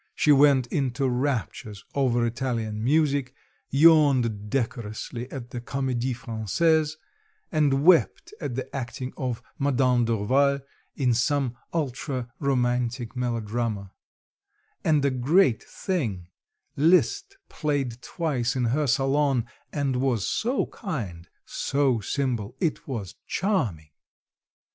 She 0.15 0.31
went 0.31 0.65
into 0.73 1.07
raptures 1.07 1.85
over 1.93 2.25
Italian 2.25 2.83
music, 2.83 3.35
yawned 3.69 4.49
decorously 4.49 5.31
at 5.31 5.51
the 5.51 5.61
Comédie 5.61 6.15
Française, 6.17 6.93
and 7.51 7.85
wept 7.85 8.33
at 8.41 8.55
the 8.55 8.75
acting 8.75 9.13
of 9.15 9.43
Madame 9.59 10.05
Dorval 10.07 10.61
in 10.95 11.13
some 11.13 11.55
ultra 11.71 12.31
romantic 12.39 13.15
melodrama; 13.15 13.91
and 14.83 15.05
a 15.05 15.11
great 15.11 15.61
thing 15.61 16.29
Liszt 16.75 17.37
played 17.47 18.01
twice 18.01 18.55
in 18.55 18.65
her 18.73 18.87
salon, 18.87 19.45
and 19.71 19.97
was 19.97 20.27
so 20.27 20.65
kind, 20.65 21.29
so 21.45 21.99
simple 21.99 22.55
it 22.59 22.87
was 22.87 23.13
charming! 23.27 23.91